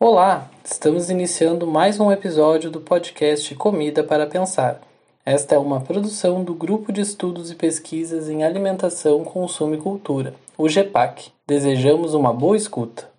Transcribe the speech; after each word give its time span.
Olá, 0.00 0.48
estamos 0.64 1.10
iniciando 1.10 1.66
mais 1.66 1.98
um 1.98 2.12
episódio 2.12 2.70
do 2.70 2.80
podcast 2.80 3.52
Comida 3.56 4.04
para 4.04 4.28
Pensar. 4.28 4.80
Esta 5.26 5.56
é 5.56 5.58
uma 5.58 5.80
produção 5.80 6.44
do 6.44 6.54
Grupo 6.54 6.92
de 6.92 7.00
Estudos 7.00 7.50
e 7.50 7.56
Pesquisas 7.56 8.28
em 8.28 8.44
Alimentação, 8.44 9.24
Consumo 9.24 9.74
e 9.74 9.78
Cultura, 9.78 10.36
o 10.56 10.68
GEPAC. 10.68 11.32
Desejamos 11.44 12.14
uma 12.14 12.32
boa 12.32 12.56
escuta. 12.56 13.10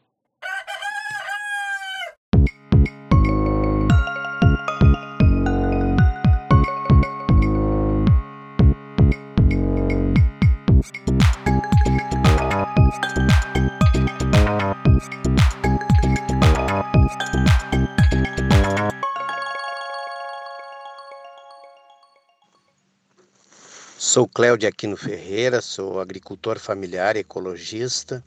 Sou 24.19 24.27
Cléudio 24.27 24.67
Aquino 24.67 24.97
Ferreira, 24.97 25.61
sou 25.61 26.01
agricultor 26.01 26.59
familiar 26.59 27.15
e 27.15 27.19
ecologista. 27.19 28.21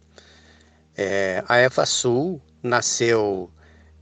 É, 0.97 1.45
a 1.47 1.61
EFASUL 1.61 2.41
nasceu 2.63 3.51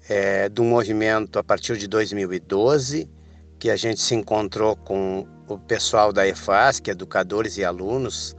é, 0.09 0.49
de 0.49 0.61
um 0.61 0.69
movimento 0.69 1.37
a 1.37 1.43
partir 1.43 1.77
de 1.77 1.89
2012, 1.89 3.11
que 3.59 3.69
a 3.69 3.75
gente 3.75 4.01
se 4.01 4.15
encontrou 4.15 4.77
com 4.77 5.27
o 5.49 5.59
pessoal 5.59 6.13
da 6.13 6.29
EFAS, 6.29 6.79
que 6.79 6.91
é 6.91 6.93
educadores 6.93 7.57
e 7.57 7.65
alunos, 7.65 8.37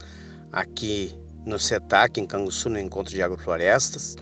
aqui 0.50 1.14
no 1.44 1.58
CETAC, 1.58 2.22
em 2.22 2.26
Canguçu, 2.26 2.70
no 2.70 2.80
Encontro 2.80 3.12
de 3.12 3.22
Agroflorestas. 3.22 4.16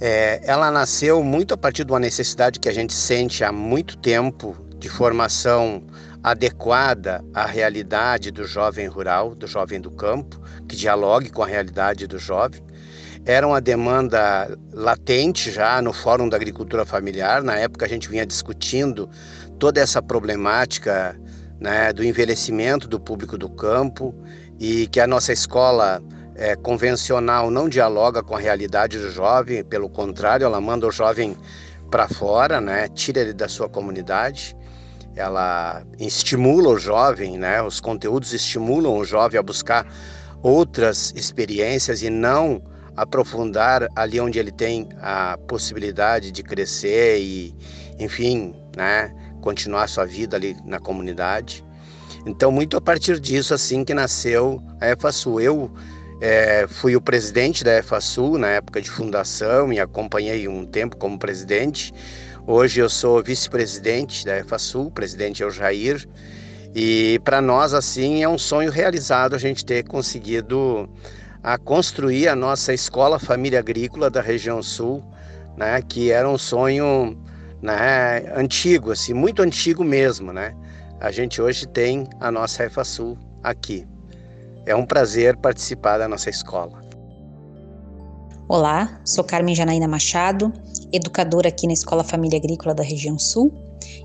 É, 0.00 0.40
ela 0.42 0.70
nasceu 0.70 1.22
muito 1.22 1.52
a 1.52 1.56
partir 1.58 1.84
de 1.84 1.92
uma 1.92 2.00
necessidade 2.00 2.58
que 2.58 2.68
a 2.70 2.72
gente 2.72 2.94
sente 2.94 3.44
há 3.44 3.52
muito 3.52 3.98
tempo 3.98 4.56
de 4.78 4.88
formação 4.88 5.82
adequada 6.22 7.24
à 7.32 7.46
realidade 7.46 8.30
do 8.30 8.44
jovem 8.44 8.86
rural, 8.86 9.34
do 9.34 9.46
jovem 9.46 9.80
do 9.80 9.90
campo, 9.90 10.40
que 10.68 10.76
dialogue 10.76 11.30
com 11.30 11.42
a 11.42 11.46
realidade 11.46 12.06
do 12.06 12.18
jovem. 12.18 12.62
Era 13.24 13.46
uma 13.46 13.60
demanda 13.60 14.56
latente 14.72 15.50
já 15.50 15.80
no 15.82 15.92
Fórum 15.92 16.28
da 16.28 16.36
Agricultura 16.36 16.84
Familiar. 16.84 17.42
Na 17.42 17.56
época, 17.56 17.84
a 17.84 17.88
gente 17.88 18.08
vinha 18.08 18.24
discutindo 18.24 19.08
toda 19.58 19.80
essa 19.80 20.00
problemática 20.00 21.18
né, 21.60 21.92
do 21.92 22.04
envelhecimento 22.04 22.88
do 22.88 22.98
público 22.98 23.36
do 23.36 23.48
campo 23.48 24.14
e 24.58 24.86
que 24.88 25.00
a 25.00 25.06
nossa 25.06 25.32
escola 25.32 26.02
é, 26.36 26.56
convencional 26.56 27.50
não 27.50 27.68
dialoga 27.68 28.22
com 28.22 28.36
a 28.36 28.38
realidade 28.38 28.98
do 28.98 29.10
jovem, 29.10 29.64
pelo 29.64 29.88
contrário, 29.88 30.44
ela 30.44 30.60
manda 30.60 30.86
o 30.86 30.90
jovem 30.90 31.36
para 31.90 32.08
fora, 32.08 32.60
né, 32.60 32.88
tira 32.88 33.20
ele 33.20 33.32
da 33.32 33.48
sua 33.48 33.68
comunidade 33.68 34.56
ela 35.18 35.82
estimula 35.98 36.68
o 36.70 36.78
jovem, 36.78 37.36
né? 37.36 37.62
Os 37.62 37.80
conteúdos 37.80 38.32
estimulam 38.32 38.96
o 38.96 39.04
jovem 39.04 39.38
a 39.38 39.42
buscar 39.42 39.86
outras 40.42 41.12
experiências 41.16 42.02
e 42.02 42.10
não 42.10 42.62
aprofundar 42.96 43.88
ali 43.94 44.20
onde 44.20 44.38
ele 44.38 44.50
tem 44.50 44.88
a 45.00 45.38
possibilidade 45.46 46.30
de 46.32 46.42
crescer 46.42 47.20
e, 47.20 47.54
enfim, 47.98 48.54
né, 48.76 49.12
continuar 49.40 49.88
sua 49.88 50.04
vida 50.04 50.36
ali 50.36 50.56
na 50.64 50.80
comunidade. 50.80 51.64
Então, 52.26 52.50
muito 52.50 52.76
a 52.76 52.80
partir 52.80 53.20
disso, 53.20 53.54
assim 53.54 53.84
que 53.84 53.94
nasceu 53.94 54.60
a 54.80 54.90
EFASU. 54.90 55.40
Eu 55.40 55.70
é, 56.20 56.66
fui 56.66 56.96
o 56.96 57.00
presidente 57.00 57.62
da 57.62 57.78
EFASU 57.78 58.36
na 58.36 58.48
época 58.48 58.82
de 58.82 58.90
fundação 58.90 59.72
e 59.72 59.78
acompanhei 59.78 60.48
um 60.48 60.66
tempo 60.66 60.96
como 60.96 61.18
presidente. 61.18 61.92
Hoje 62.50 62.80
eu 62.80 62.88
sou 62.88 63.22
vice-presidente 63.22 64.24
da 64.24 64.38
EFASUL, 64.38 64.90
presidente 64.90 65.42
é 65.42 65.46
o 65.46 65.50
Jair, 65.50 66.08
e 66.74 67.20
para 67.22 67.42
nós 67.42 67.74
assim 67.74 68.22
é 68.22 68.28
um 68.28 68.38
sonho 68.38 68.70
realizado 68.70 69.34
a 69.34 69.38
gente 69.38 69.66
ter 69.66 69.86
conseguido 69.86 70.88
a 71.42 71.58
construir 71.58 72.26
a 72.26 72.34
nossa 72.34 72.72
escola 72.72 73.18
família 73.18 73.58
agrícola 73.58 74.08
da 74.08 74.22
região 74.22 74.62
sul, 74.62 75.04
né, 75.58 75.82
que 75.82 76.10
era 76.10 76.26
um 76.26 76.38
sonho 76.38 77.22
né, 77.60 78.32
antigo, 78.34 78.92
assim, 78.92 79.12
muito 79.12 79.42
antigo 79.42 79.84
mesmo, 79.84 80.32
né? 80.32 80.56
A 81.00 81.10
gente 81.10 81.42
hoje 81.42 81.68
tem 81.68 82.08
a 82.18 82.30
nossa 82.30 82.64
EFASUL 82.64 83.18
aqui. 83.42 83.86
É 84.64 84.74
um 84.74 84.86
prazer 84.86 85.36
participar 85.36 85.98
da 85.98 86.08
nossa 86.08 86.30
escola. 86.30 86.87
Olá, 88.50 88.98
sou 89.04 89.22
Carmen 89.22 89.54
Janaína 89.54 89.86
Machado, 89.86 90.50
educadora 90.90 91.50
aqui 91.50 91.66
na 91.66 91.74
Escola 91.74 92.02
Família 92.02 92.38
Agrícola 92.38 92.74
da 92.74 92.82
região 92.82 93.18
Sul, 93.18 93.52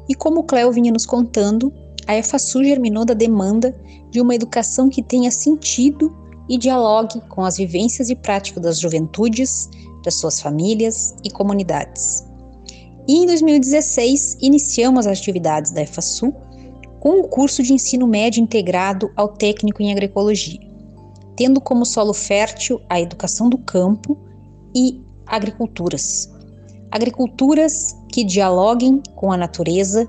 e 0.10 0.14
como 0.14 0.42
o 0.42 0.44
Cléo 0.44 0.70
vinha 0.70 0.92
nos 0.92 1.06
contando, 1.06 1.74
a 2.06 2.18
EFASU 2.18 2.62
germinou 2.62 3.06
da 3.06 3.14
demanda 3.14 3.74
de 4.12 4.20
uma 4.20 4.36
educação 4.36 4.90
que 4.90 5.02
tenha 5.02 5.32
sentido 5.32 6.14
e 6.50 6.58
dialogue 6.58 7.22
com 7.30 7.46
as 7.46 7.56
vivências 7.56 8.10
e 8.10 8.18
práticas 8.18 8.62
das 8.62 8.80
juventudes, 8.82 9.70
das 10.04 10.16
suas 10.16 10.42
famílias 10.42 11.16
e 11.24 11.30
comunidades. 11.32 12.28
E 13.08 13.20
em 13.20 13.26
2016, 13.26 14.40
iniciamos 14.42 15.08
as 15.08 15.20
atividades 15.20 15.72
da 15.72 15.84
EFASU 15.84 16.34
com 17.00 17.22
o 17.22 17.30
curso 17.30 17.64
de 17.64 17.72
ensino 17.72 18.06
médio 18.06 18.44
integrado 18.44 19.10
ao 19.16 19.30
técnico 19.30 19.82
em 19.82 19.94
agroecologia, 19.94 20.60
tendo 21.38 21.62
como 21.62 21.86
solo 21.86 22.14
fértil 22.14 22.82
a 22.90 23.00
educação 23.00 23.48
do 23.48 23.58
campo 23.58 24.33
e 24.76 25.02
agriculturas. 25.26 26.32
Agriculturas 26.92 27.96
que 28.12 28.24
dialoguem 28.24 29.02
com 29.16 29.32
a 29.32 29.38
natureza, 29.38 30.08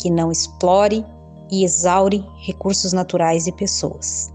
que 0.00 0.10
não 0.10 0.30
explore 0.30 1.04
e 1.50 1.64
exaure 1.64 2.24
recursos 2.44 2.92
naturais 2.92 3.46
e 3.46 3.52
pessoas. 3.52 4.32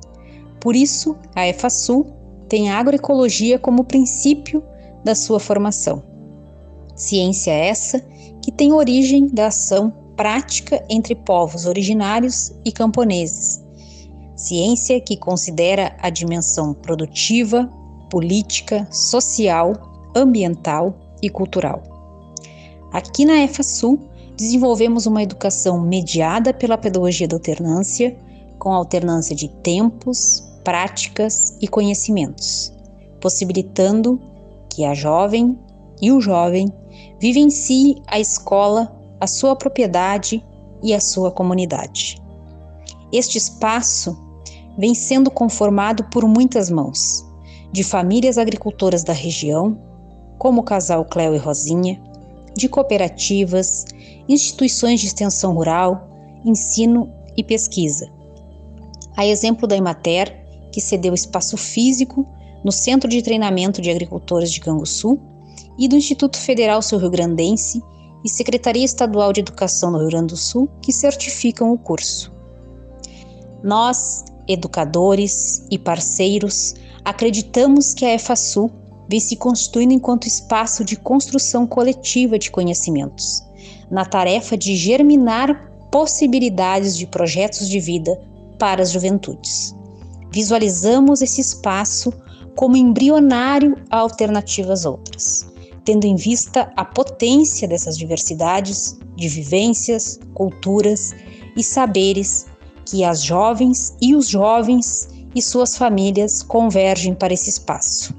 Por 0.59 0.75
isso, 0.75 1.15
a 1.35 1.47
EFASU 1.47 2.05
tem 2.49 2.69
a 2.69 2.79
agroecologia 2.79 3.57
como 3.59 3.83
princípio 3.83 4.63
da 5.03 5.15
sua 5.15 5.39
formação. 5.39 6.03
Ciência 6.95 7.51
essa 7.51 7.99
que 8.41 8.51
tem 8.51 8.73
origem 8.73 9.27
da 9.27 9.47
ação 9.47 9.93
prática 10.15 10.83
entre 10.89 11.13
povos 11.15 11.65
originários 11.65 12.51
e 12.65 12.71
camponeses. 12.71 13.63
Ciência 14.35 14.99
que 14.99 15.15
considera 15.15 15.95
a 15.99 16.09
dimensão 16.09 16.73
produtiva, 16.73 17.69
política, 18.09 18.87
social, 18.91 19.73
ambiental 20.15 20.95
e 21.21 21.29
cultural. 21.29 21.83
Aqui 22.91 23.25
na 23.25 23.43
EFASU, 23.43 23.99
desenvolvemos 24.35 25.05
uma 25.05 25.23
educação 25.23 25.81
mediada 25.81 26.53
pela 26.53 26.77
pedagogia 26.77 27.27
da 27.27 27.35
alternância, 27.35 28.15
com 28.59 28.71
alternância 28.71 29.35
de 29.35 29.49
tempos, 29.49 30.43
práticas 30.63 31.57
e 31.61 31.67
conhecimentos, 31.67 32.73
possibilitando 33.19 34.21
que 34.69 34.85
a 34.85 34.93
jovem 34.93 35.57
e 36.01 36.11
o 36.11 36.21
jovem 36.21 36.71
vivencie 37.19 37.95
a 38.07 38.19
escola, 38.19 38.95
a 39.19 39.25
sua 39.25 39.55
propriedade 39.55 40.43
e 40.83 40.93
a 40.93 40.99
sua 40.99 41.31
comunidade. 41.31 42.21
Este 43.11 43.37
espaço 43.37 44.15
vem 44.77 44.93
sendo 44.93 45.31
conformado 45.31 46.03
por 46.05 46.27
muitas 46.27 46.69
mãos, 46.69 47.25
de 47.71 47.83
famílias 47.83 48.37
agricultoras 48.37 49.03
da 49.03 49.13
região, 49.13 49.77
como 50.37 50.61
o 50.61 50.63
casal 50.63 51.05
Cléo 51.05 51.35
e 51.35 51.37
Rosinha, 51.37 52.01
de 52.55 52.67
cooperativas, 52.67 53.85
instituições 54.27 54.99
de 54.99 55.07
extensão 55.07 55.53
rural, 55.53 56.07
ensino 56.43 57.11
e 57.35 57.43
pesquisa. 57.43 58.09
A 59.15 59.25
exemplo 59.25 59.67
da 59.67 59.75
Emater, 59.75 60.45
que 60.71 60.81
cedeu 60.81 61.13
espaço 61.13 61.57
físico 61.57 62.27
no 62.63 62.71
Centro 62.71 63.09
de 63.09 63.21
Treinamento 63.21 63.81
de 63.81 63.89
Agricultores 63.89 64.51
de 64.51 64.59
Canguçu, 64.59 65.19
e 65.77 65.87
do 65.87 65.95
Instituto 65.95 66.37
Federal 66.37 66.81
Sul-Rio 66.81 67.09
Grandense 67.09 67.81
e 68.25 68.29
Secretaria 68.29 68.83
Estadual 68.83 69.31
de 69.31 69.41
Educação 69.41 69.91
do 69.91 69.99
Rio 69.99 70.07
Grande 70.07 70.33
do 70.33 70.37
Sul, 70.37 70.67
que 70.81 70.91
certificam 70.91 71.71
o 71.71 71.77
curso. 71.77 72.33
Nós, 73.63 74.25
educadores 74.47 75.65
e 75.69 75.77
parceiros, 75.77 76.73
acreditamos 77.07 77.93
que 77.93 78.03
a 78.03 78.13
EFASU 78.15 78.69
vem 79.09 79.21
se 79.21 79.37
constituindo 79.37 79.93
enquanto 79.93 80.27
espaço 80.27 80.83
de 80.83 80.97
construção 80.97 81.65
coletiva 81.65 82.37
de 82.37 82.51
conhecimentos, 82.51 83.41
na 83.89 84.03
tarefa 84.03 84.57
de 84.57 84.75
germinar 84.75 85.71
possibilidades 85.89 86.97
de 86.97 87.07
projetos 87.07 87.69
de 87.69 87.79
vida 87.79 88.19
para 88.59 88.81
as 88.81 88.91
juventudes. 88.91 89.73
Visualizamos 90.33 91.21
esse 91.21 91.39
espaço 91.39 92.11
como 92.57 92.75
embrionário 92.75 93.77
a 93.89 93.99
alternativas 93.99 94.83
outras, 94.83 95.47
tendo 95.85 96.03
em 96.03 96.17
vista 96.17 96.73
a 96.75 96.83
potência 96.83 97.69
dessas 97.69 97.97
diversidades 97.97 98.99
de 99.15 99.29
vivências, 99.29 100.19
culturas 100.33 101.15
e 101.55 101.63
saberes 101.63 102.47
que 102.85 103.05
as 103.05 103.23
jovens 103.23 103.95
e 104.01 104.13
os 104.13 104.27
jovens 104.27 105.07
e 105.37 105.41
suas 105.41 105.77
famílias 105.77 106.41
convergem 106.41 107.13
para 107.13 107.31
esse 107.31 107.47
espaço. 107.47 108.11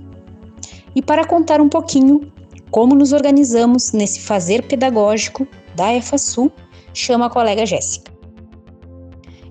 E 0.95 1.03
para 1.03 1.27
contar 1.27 1.61
um 1.61 1.69
pouquinho 1.69 2.33
como 2.71 2.95
nos 2.95 3.13
organizamos 3.13 3.91
nesse 3.91 4.21
fazer 4.21 4.63
pedagógico 4.63 5.45
da 5.75 5.93
EFASU, 5.93 6.49
chama 6.95 7.27
a 7.27 7.31
colega 7.31 7.67
Jéssica. 7.67 8.13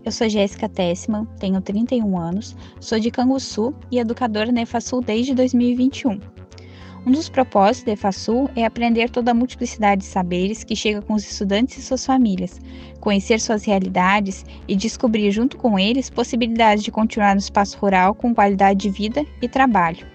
Eu 0.05 0.13
sou 0.13 0.29
Jéssica 0.29 0.69
Tessman, 0.69 1.25
tenho 1.39 1.59
31 1.59 2.17
anos, 2.17 2.55
sou 2.79 2.97
de 2.97 3.11
Canguçu 3.11 3.73
e 3.91 3.99
educadora 3.99 4.49
na 4.49 4.61
EFASU 4.61 5.01
desde 5.01 5.33
2021. 5.33 6.36
Um 7.07 7.11
dos 7.11 7.29
propósitos 7.29 7.83
da 7.85 7.93
EFASU 7.93 8.49
é 8.53 8.65
aprender 8.65 9.09
toda 9.09 9.31
a 9.31 9.33
multiplicidade 9.33 10.01
de 10.01 10.07
saberes 10.07 10.65
que 10.65 10.75
chega 10.75 11.01
com 11.01 11.13
os 11.13 11.23
estudantes 11.23 11.77
e 11.77 11.81
suas 11.81 12.05
famílias, 12.05 12.59
conhecer 12.99 13.39
suas 13.39 13.63
realidades 13.63 14.45
e 14.67 14.75
descobrir 14.75 15.31
junto 15.31 15.55
com 15.55 15.79
eles 15.79 16.09
possibilidades 16.09 16.83
de 16.83 16.91
continuar 16.91 17.33
no 17.33 17.39
espaço 17.39 17.77
rural 17.77 18.13
com 18.13 18.35
qualidade 18.35 18.81
de 18.81 18.89
vida 18.89 19.25
e 19.41 19.47
trabalho. 19.47 20.05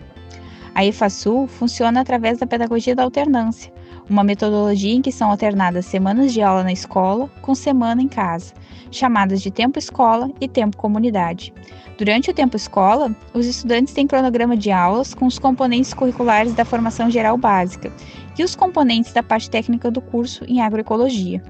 A 0.74 0.84
EFASU 0.84 1.46
funciona 1.46 2.02
através 2.02 2.40
da 2.40 2.46
pedagogia 2.46 2.94
da 2.94 3.04
alternância, 3.04 3.72
uma 4.08 4.24
metodologia 4.24 4.94
em 4.94 5.02
que 5.02 5.12
são 5.12 5.30
alternadas 5.30 5.86
semanas 5.86 6.32
de 6.32 6.42
aula 6.42 6.62
na 6.62 6.72
escola 6.72 7.30
com 7.40 7.54
semana 7.54 8.02
em 8.02 8.08
casa, 8.08 8.54
chamadas 8.90 9.40
de 9.40 9.50
tempo 9.50 9.78
escola 9.78 10.30
e 10.40 10.48
tempo 10.48 10.76
comunidade. 10.76 11.52
Durante 11.98 12.30
o 12.30 12.34
tempo 12.34 12.56
escola, 12.56 13.14
os 13.32 13.46
estudantes 13.46 13.94
têm 13.94 14.06
cronograma 14.06 14.56
de 14.56 14.70
aulas 14.70 15.14
com 15.14 15.26
os 15.26 15.38
componentes 15.38 15.94
curriculares 15.94 16.54
da 16.54 16.64
formação 16.64 17.10
geral 17.10 17.36
básica 17.36 17.92
e 18.38 18.42
os 18.42 18.56
componentes 18.56 19.12
da 19.12 19.22
parte 19.22 19.50
técnica 19.50 19.90
do 19.90 20.00
curso 20.00 20.44
em 20.46 20.60
agroecologia. 20.60 21.42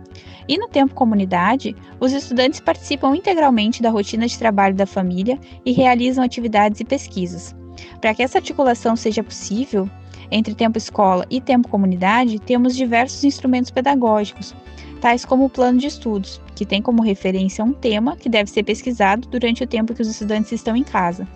E 0.49 0.59
no 0.59 0.69
tempo 0.69 0.95
comunidade, 0.95 1.75
os 2.01 2.13
estudantes 2.13 2.61
participam 2.61 3.17
integralmente 3.17 3.81
da 3.81 3.91
rotina 3.91 4.27
de 4.27 4.39
trabalho 4.39 4.75
da 4.75 4.87
família 4.87 5.39
e 5.65 5.73
realizam 5.73 6.25
atividades 6.25 6.81
e 6.81 6.85
pesquisas. 6.85 7.55
Para 8.01 8.13
que 8.13 8.23
essa 8.23 8.39
articulação 8.39 8.97
seja 8.97 9.23
possível, 9.23 9.89
entre 10.33 10.55
tempo 10.55 10.79
escola 10.79 11.27
e 11.31 11.41
tempo 11.41 11.69
comunidade, 11.69 12.41
temos 12.41 12.75
diversos 12.75 13.23
instrumentos 13.23 13.71
pedagógicos, 13.71 14.55
tais 15.01 15.27
como 15.27 15.45
o 15.45 15.51
plano 15.51 15.79
de 15.79 15.87
estudos, 15.87 16.41
que 16.55 16.65
tem 16.65 16.81
como 16.81 17.03
referência 17.03 17.63
um 17.63 17.73
tema 17.73 18.17
que 18.17 18.31
deve 18.31 18.51
ser 18.51 18.63
pesquisado 18.63 19.29
durante 19.29 19.63
o 19.63 19.67
tempo 19.67 19.95
que 19.95 20.01
os 20.01 20.09
estudantes 20.09 20.51
estão 20.51 20.75
em 20.75 20.83
casa. 20.83 21.29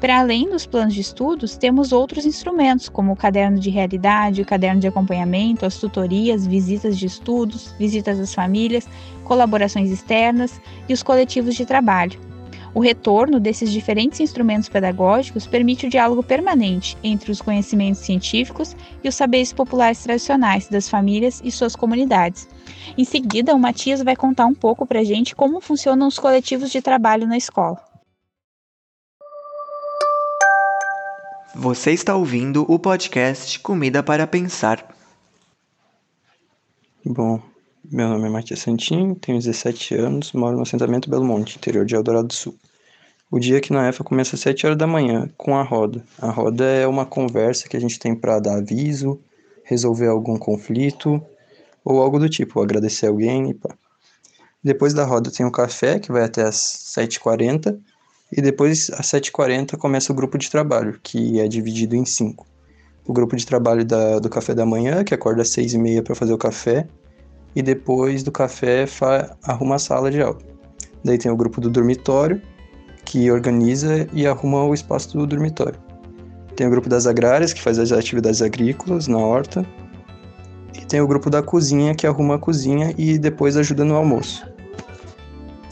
Para 0.00 0.18
além 0.18 0.48
dos 0.50 0.66
planos 0.66 0.94
de 0.94 1.00
estudos, 1.00 1.56
temos 1.56 1.92
outros 1.92 2.26
instrumentos, 2.26 2.88
como 2.88 3.12
o 3.12 3.16
caderno 3.16 3.60
de 3.60 3.70
realidade, 3.70 4.42
o 4.42 4.46
caderno 4.46 4.80
de 4.80 4.88
acompanhamento, 4.88 5.64
as 5.64 5.76
tutorias, 5.76 6.44
visitas 6.44 6.98
de 6.98 7.06
estudos, 7.06 7.72
visitas 7.78 8.18
às 8.18 8.34
famílias, 8.34 8.88
colaborações 9.22 9.90
externas 9.90 10.60
e 10.88 10.92
os 10.92 11.04
coletivos 11.04 11.54
de 11.54 11.64
trabalho. 11.64 12.31
O 12.74 12.80
retorno 12.80 13.38
desses 13.38 13.70
diferentes 13.70 14.20
instrumentos 14.20 14.68
pedagógicos 14.68 15.46
permite 15.46 15.86
o 15.86 15.90
diálogo 15.90 16.22
permanente 16.22 16.96
entre 17.02 17.30
os 17.30 17.42
conhecimentos 17.42 18.00
científicos 18.00 18.74
e 19.04 19.08
os 19.08 19.14
saberes 19.14 19.52
populares 19.52 20.02
tradicionais 20.02 20.68
das 20.68 20.88
famílias 20.88 21.42
e 21.44 21.50
suas 21.50 21.76
comunidades. 21.76 22.48
Em 22.96 23.04
seguida, 23.04 23.54
o 23.54 23.58
Matias 23.58 24.02
vai 24.02 24.16
contar 24.16 24.46
um 24.46 24.54
pouco 24.54 24.86
para 24.86 25.00
a 25.00 25.04
gente 25.04 25.36
como 25.36 25.60
funcionam 25.60 26.08
os 26.08 26.18
coletivos 26.18 26.70
de 26.70 26.80
trabalho 26.80 27.26
na 27.26 27.36
escola. 27.36 27.78
Você 31.54 31.92
está 31.92 32.16
ouvindo 32.16 32.64
o 32.66 32.78
podcast 32.78 33.60
Comida 33.60 34.02
para 34.02 34.26
Pensar. 34.26 34.96
Bom, 37.04 37.42
meu 37.90 38.08
nome 38.08 38.26
é 38.26 38.30
Matias 38.30 38.60
Santinho, 38.60 39.14
tenho 39.16 39.38
17 39.38 39.94
anos, 39.96 40.32
moro 40.32 40.56
no 40.56 40.62
assentamento 40.62 41.10
Belo 41.10 41.24
Monte, 41.24 41.56
interior 41.56 41.84
de 41.84 41.94
Eldorado 41.94 42.28
do 42.28 42.34
Sul. 42.34 42.54
O 43.30 43.40
dia 43.40 43.58
aqui 43.58 43.72
na 43.72 43.88
EFA 43.88 44.04
começa 44.04 44.36
às 44.36 44.40
7 44.40 44.66
horas 44.66 44.78
da 44.78 44.86
manhã, 44.86 45.28
com 45.36 45.56
a 45.56 45.62
roda. 45.62 46.04
A 46.18 46.30
roda 46.30 46.64
é 46.64 46.86
uma 46.86 47.04
conversa 47.04 47.68
que 47.68 47.76
a 47.76 47.80
gente 47.80 47.98
tem 47.98 48.14
para 48.14 48.38
dar 48.38 48.58
aviso, 48.58 49.18
resolver 49.64 50.06
algum 50.06 50.36
conflito 50.36 51.20
ou 51.84 52.00
algo 52.00 52.18
do 52.18 52.28
tipo, 52.28 52.62
agradecer 52.62 53.08
alguém 53.08 53.50
e 53.50 53.54
pá. 53.54 53.74
Depois 54.62 54.94
da 54.94 55.04
roda 55.04 55.30
tem 55.30 55.44
o 55.44 55.50
café, 55.50 55.98
que 55.98 56.12
vai 56.12 56.22
até 56.22 56.42
às 56.42 56.56
7h40, 56.96 57.76
e 58.30 58.40
depois 58.40 58.90
às 58.90 59.06
7h40 59.06 59.76
começa 59.76 60.12
o 60.12 60.14
grupo 60.14 60.38
de 60.38 60.48
trabalho, 60.48 61.00
que 61.02 61.40
é 61.40 61.48
dividido 61.48 61.96
em 61.96 62.04
cinco. 62.04 62.46
O 63.04 63.12
grupo 63.12 63.34
de 63.34 63.44
trabalho 63.44 63.84
da, 63.84 64.20
do 64.20 64.28
café 64.28 64.54
da 64.54 64.64
manhã, 64.64 65.02
que 65.02 65.12
acorda 65.12 65.42
às 65.42 65.48
6h30 65.48 66.04
para 66.04 66.14
fazer 66.14 66.32
o 66.32 66.38
café, 66.38 66.86
e 67.54 67.62
depois 67.62 68.22
do 68.22 68.32
café 68.32 68.86
arruma 69.42 69.76
a 69.76 69.78
sala 69.78 70.10
de 70.10 70.20
aula. 70.22 70.38
Daí 71.04 71.18
tem 71.18 71.30
o 71.30 71.36
grupo 71.36 71.60
do 71.60 71.68
dormitório, 71.68 72.40
que 73.04 73.30
organiza 73.30 74.06
e 74.12 74.26
arruma 74.26 74.64
o 74.64 74.72
espaço 74.72 75.16
do 75.16 75.26
dormitório. 75.26 75.78
Tem 76.56 76.66
o 76.66 76.70
grupo 76.70 76.88
das 76.88 77.06
agrárias, 77.06 77.52
que 77.52 77.60
faz 77.60 77.78
as 77.78 77.92
atividades 77.92 78.40
agrícolas 78.42 79.08
na 79.08 79.18
horta. 79.18 79.66
E 80.74 80.84
tem 80.86 81.00
o 81.00 81.06
grupo 81.06 81.28
da 81.28 81.42
cozinha, 81.42 81.94
que 81.94 82.06
arruma 82.06 82.36
a 82.36 82.38
cozinha 82.38 82.94
e 82.96 83.18
depois 83.18 83.56
ajuda 83.56 83.84
no 83.84 83.96
almoço. 83.96 84.46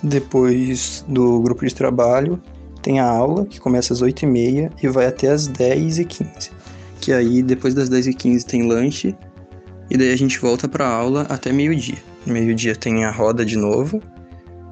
Depois 0.03 1.05
do 1.07 1.41
grupo 1.41 1.65
de 1.65 1.75
trabalho, 1.75 2.41
tem 2.83 2.99
a 2.99 3.07
aula, 3.07 3.45
que 3.45 3.61
começa 3.61 3.93
às 3.93 4.03
8h30 4.03 4.73
e 4.83 4.89
vai 4.89 5.07
até 5.07 5.29
às 5.29 5.49
10h15. 5.49 6.51
Que 7.01 7.13
aí, 7.13 7.43
depois 7.43 7.75
das 7.75 7.89
10h15, 7.89 8.45
tem 8.45 8.67
lanche 8.67 9.15
e 9.91 9.97
daí 9.97 10.13
a 10.13 10.17
gente 10.17 10.39
volta 10.39 10.69
para 10.69 10.87
aula 10.87 11.27
até 11.29 11.53
meio-dia. 11.53 11.99
Meio-dia 12.25 12.77
tem 12.77 13.05
a 13.05 13.11
roda 13.11 13.45
de 13.45 13.57
novo 13.57 14.01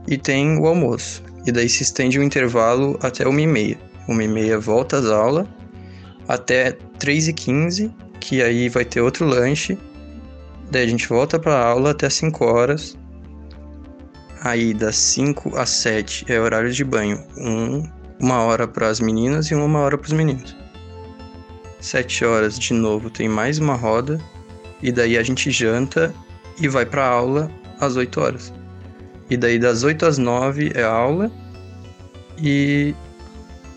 e 0.06 0.16
tem 0.16 0.56
o 0.56 0.66
almoço. 0.66 1.22
E 1.44 1.50
daí 1.50 1.68
se 1.68 1.82
estende 1.82 2.18
o 2.18 2.22
intervalo 2.22 2.96
até 3.02 3.26
uma 3.26 3.40
e 3.40 3.46
meia. 3.46 3.78
Uma 4.06 4.22
e 4.22 4.28
meia 4.28 4.58
volta 4.58 4.98
às 4.98 5.06
aulas 5.06 5.46
até 6.28 6.72
3 6.98 7.28
e 7.28 7.32
15 7.32 7.94
que 8.20 8.42
aí 8.42 8.68
vai 8.68 8.84
ter 8.84 9.00
outro 9.00 9.26
lanche. 9.26 9.76
Daí 10.70 10.84
a 10.84 10.88
gente 10.88 11.08
volta 11.08 11.38
para 11.38 11.58
aula 11.58 11.90
até 11.90 12.08
5 12.08 12.44
horas. 12.44 12.96
Aí 14.42 14.72
das 14.72 14.96
5 14.96 15.56
às 15.56 15.70
7 15.70 16.26
é 16.28 16.38
horário 16.38 16.70
de 16.70 16.84
banho. 16.84 17.24
Um, 17.36 17.82
uma 18.20 18.42
hora 18.42 18.68
para 18.68 18.88
as 18.88 19.00
meninas 19.00 19.46
e 19.46 19.54
uma 19.54 19.80
hora 19.80 19.98
para 19.98 20.06
os 20.06 20.12
meninos. 20.12 20.56
7 21.80 22.24
horas 22.24 22.58
de 22.58 22.72
novo 22.72 23.10
tem 23.10 23.28
mais 23.28 23.58
uma 23.58 23.74
roda 23.74 24.20
e 24.82 24.92
daí 24.92 25.16
a 25.18 25.22
gente 25.22 25.50
janta 25.50 26.14
e 26.60 26.68
vai 26.68 26.86
para 26.86 27.06
aula 27.06 27.50
às 27.80 27.96
8 27.96 28.20
horas. 28.20 28.52
E 29.30 29.36
daí 29.36 29.58
das 29.58 29.82
8 29.82 30.06
às 30.06 30.18
9 30.18 30.72
é 30.74 30.82
aula 30.82 31.30
e 32.38 32.94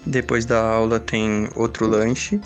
depois 0.05 0.45
da 0.45 0.61
aula 0.61 0.99
tem 0.99 1.49
outro 1.55 1.87
lanche. 1.87 2.39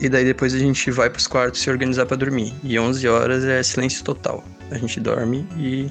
E 0.00 0.08
daí 0.08 0.24
depois 0.24 0.54
a 0.54 0.58
gente 0.58 0.90
vai 0.90 1.08
para 1.08 1.18
os 1.18 1.26
quartos 1.26 1.60
se 1.60 1.70
organizar 1.70 2.06
para 2.06 2.16
dormir. 2.16 2.52
E 2.62 2.78
11 2.78 3.06
horas 3.08 3.44
é 3.44 3.62
silêncio 3.62 4.04
total. 4.04 4.42
A 4.70 4.78
gente 4.78 5.00
dorme 5.00 5.46
e 5.56 5.90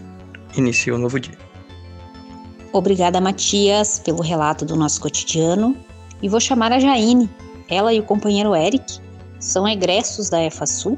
inicia 0.57 0.93
o 0.93 0.97
um 0.97 0.99
novo 0.99 1.19
dia. 1.19 1.37
Obrigada, 2.73 3.21
Matias, 3.21 3.99
pelo 3.99 4.21
relato 4.21 4.65
do 4.65 4.75
nosso 4.75 4.99
cotidiano. 4.99 5.75
E 6.21 6.29
vou 6.29 6.39
chamar 6.39 6.71
a 6.71 6.79
Jaine. 6.79 7.29
Ela 7.69 7.93
e 7.93 7.99
o 7.99 8.03
companheiro 8.03 8.55
Eric 8.55 8.99
são 9.39 9.67
egressos 9.67 10.29
da 10.29 10.43
EFASU 10.43 10.97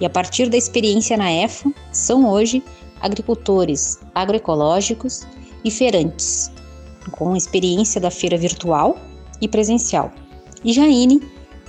e 0.00 0.06
a 0.06 0.10
partir 0.10 0.48
da 0.48 0.56
experiência 0.56 1.16
na 1.16 1.30
EFA, 1.30 1.70
são 1.92 2.28
hoje 2.28 2.62
agricultores 3.00 4.00
agroecológicos 4.14 5.26
e 5.64 5.70
feirantes, 5.70 6.50
com 7.12 7.36
experiência 7.36 8.00
da 8.00 8.10
feira 8.10 8.36
virtual 8.36 8.98
e 9.40 9.48
presencial. 9.48 10.12
E 10.64 10.72
Jaine 10.72 11.20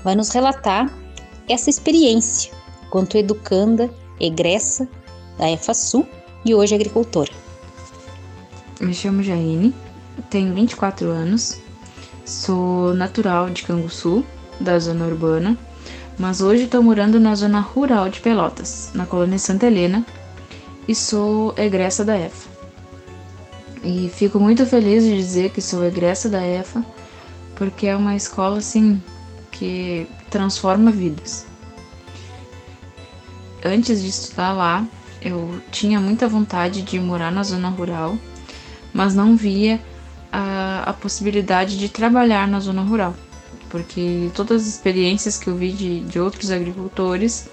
vai 0.04 0.16
nos 0.16 0.30
relatar 0.30 0.92
essa 1.48 1.70
experiência 1.70 2.52
quanto 2.90 3.18
educanda, 3.18 3.90
egressa 4.20 4.88
da 5.38 5.50
EFASU 5.50 6.06
e 6.46 6.54
hoje 6.54 6.76
agricultora. 6.76 7.32
Me 8.80 8.94
chamo 8.94 9.24
Jaine, 9.24 9.74
tenho 10.30 10.54
24 10.54 11.10
anos, 11.10 11.60
sou 12.26 12.94
natural 12.94 13.50
de 13.50 13.64
Canguçu, 13.64 14.26
da 14.60 14.78
zona 14.80 15.06
urbana, 15.06 15.58
mas 16.22 16.40
hoje 16.40 16.66
estou 16.66 16.84
morando 16.84 17.20
na 17.20 17.34
zona 17.34 17.60
rural 17.60 18.08
de 18.08 18.20
Pelotas, 18.20 18.92
na 18.94 19.08
colônia 19.08 19.40
Santa 19.40 19.66
Helena, 19.66 20.06
e 20.88 20.94
sou 20.94 21.52
egressa 21.58 22.06
da 22.06 22.16
EFA. 22.16 22.48
E 23.84 24.08
fico 24.08 24.40
muito 24.40 24.64
feliz 24.68 25.04
de 25.04 25.18
dizer 25.18 25.50
que 25.50 25.60
sou 25.60 25.84
egressa 25.84 26.30
da 26.30 26.46
EFA, 26.46 26.86
porque 27.56 27.88
é 27.88 27.96
uma 27.96 28.16
escola 28.16 28.60
assim 28.60 29.02
que 29.52 30.06
transforma 30.30 30.92
vidas. 30.92 31.48
Antes 33.66 34.04
de 34.04 34.10
estudar 34.10 34.54
lá, 34.54 34.86
eu 35.24 35.60
tinha 35.72 36.00
muita 36.00 36.28
vontade 36.28 36.84
de 36.84 37.00
morar 37.00 37.32
na 37.32 37.42
zona 37.42 37.70
rural, 37.70 38.16
mas 38.94 39.16
não 39.16 39.36
via 39.36 39.82
a, 40.32 40.84
a 40.86 40.94
possibilidade 40.94 41.80
de 41.80 41.90
trabalhar 41.90 42.48
na 42.48 42.60
zona 42.60 42.84
rural 42.84 43.16
porque 43.72 44.30
todas 44.36 44.64
as 44.64 44.68
experiências 44.68 45.38
que 45.38 45.48
eu 45.48 45.56
vi 45.56 45.72
de, 45.72 46.02
de 46.02 46.20
outros 46.20 46.52
agricultores 46.52 47.48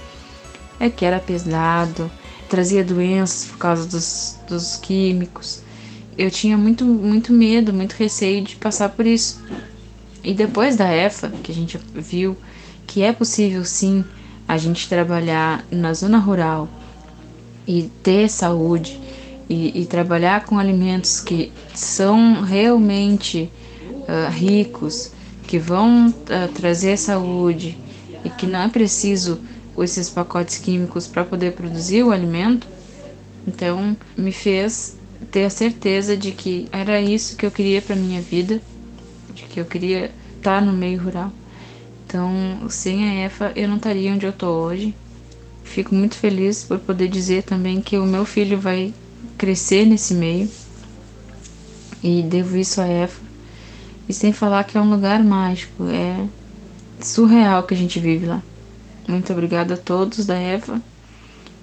é 0.80 0.90
que 0.90 1.04
era 1.04 1.20
pesado, 1.20 2.10
trazia 2.48 2.82
doenças 2.82 3.48
por 3.48 3.58
causa 3.58 3.86
dos, 3.86 4.36
dos 4.48 4.76
químicos. 4.76 5.62
Eu 6.16 6.30
tinha 6.30 6.58
muito, 6.58 6.84
muito 6.84 7.32
medo, 7.32 7.72
muito 7.72 7.92
receio 7.92 8.42
de 8.42 8.56
passar 8.56 8.88
por 8.88 9.06
isso. 9.06 9.40
E 10.24 10.34
depois 10.34 10.76
da 10.76 10.92
EFA, 10.92 11.30
que 11.42 11.52
a 11.52 11.54
gente 11.54 11.78
viu 11.94 12.36
que 12.86 13.02
é 13.02 13.12
possível 13.12 13.64
sim 13.64 14.04
a 14.46 14.58
gente 14.58 14.88
trabalhar 14.88 15.64
na 15.70 15.94
zona 15.94 16.18
rural 16.18 16.68
e 17.66 17.84
ter 18.02 18.28
saúde 18.28 18.98
e, 19.48 19.82
e 19.82 19.86
trabalhar 19.86 20.44
com 20.44 20.58
alimentos 20.58 21.20
que 21.20 21.52
são 21.74 22.42
realmente 22.42 23.50
uh, 23.84 24.30
ricos, 24.32 25.12
que 25.48 25.58
vão 25.58 26.08
uh, 26.08 26.52
trazer 26.54 26.98
saúde 26.98 27.76
e 28.22 28.28
que 28.28 28.46
não 28.46 28.60
é 28.60 28.68
preciso 28.68 29.40
esses 29.82 30.10
pacotes 30.10 30.58
químicos 30.58 31.06
para 31.06 31.24
poder 31.24 31.52
produzir 31.52 32.02
o 32.02 32.12
alimento, 32.12 32.66
então 33.46 33.96
me 34.16 34.30
fez 34.30 34.96
ter 35.30 35.44
a 35.44 35.50
certeza 35.50 36.16
de 36.16 36.32
que 36.32 36.68
era 36.70 37.00
isso 37.00 37.34
que 37.34 37.46
eu 37.46 37.50
queria 37.50 37.80
para 37.80 37.96
minha 37.96 38.20
vida, 38.20 38.60
de 39.32 39.44
que 39.44 39.58
eu 39.58 39.64
queria 39.64 40.10
estar 40.36 40.58
tá 40.58 40.60
no 40.60 40.72
meio 40.72 41.00
rural. 41.00 41.32
Então, 42.06 42.66
sem 42.68 43.08
a 43.08 43.26
EFA, 43.26 43.52
eu 43.56 43.68
não 43.68 43.76
estaria 43.76 44.12
onde 44.12 44.26
eu 44.26 44.32
tô 44.32 44.48
hoje. 44.48 44.94
Fico 45.64 45.94
muito 45.94 46.16
feliz 46.16 46.64
por 46.64 46.78
poder 46.78 47.08
dizer 47.08 47.42
também 47.42 47.80
que 47.80 47.96
o 47.96 48.06
meu 48.06 48.24
filho 48.24 48.58
vai 48.58 48.92
crescer 49.38 49.86
nesse 49.86 50.12
meio 50.12 50.48
e 52.02 52.22
devo 52.22 52.56
isso 52.56 52.80
a 52.80 52.88
EFA. 52.88 53.27
E 54.08 54.14
sem 54.14 54.32
falar 54.32 54.64
que 54.64 54.78
é 54.78 54.80
um 54.80 54.88
lugar 54.88 55.22
mágico, 55.22 55.84
é 55.84 56.26
surreal 57.04 57.64
que 57.64 57.74
a 57.74 57.76
gente 57.76 58.00
vive 58.00 58.26
lá. 58.26 58.42
Muito 59.06 59.32
obrigada 59.32 59.74
a 59.74 59.76
todos 59.76 60.24
da 60.24 60.38
EFA 60.38 60.80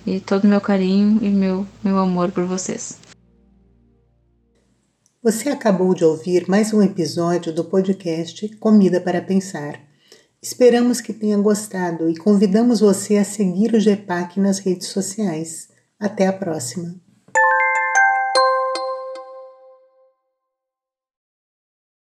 e 0.06 0.20
todo 0.20 0.44
o 0.44 0.48
meu 0.48 0.62
carinho 0.62 1.20
e 1.24 1.30
meu, 1.30 1.66
meu 1.84 1.98
amor 1.98 2.32
por 2.32 2.46
vocês. 2.46 2.98
Você 5.24 5.50
acabou 5.50 5.96
de 5.96 6.06
ouvir 6.06 6.48
mais 6.48 6.72
um 6.72 6.84
episódio 6.84 7.52
do 7.52 7.66
podcast 7.66 8.48
Comida 8.58 9.02
para 9.02 9.22
Pensar. 9.22 9.80
Esperamos 10.40 11.02
que 11.02 11.12
tenha 11.12 11.38
gostado 11.40 12.08
e 12.08 12.16
convidamos 12.16 12.80
você 12.80 13.18
a 13.18 13.24
seguir 13.24 13.74
o 13.74 13.80
GEPAC 13.80 14.40
nas 14.40 14.60
redes 14.60 14.90
sociais. 14.90 15.70
Até 16.00 16.28
a 16.28 16.34
próxima! 16.34 17.05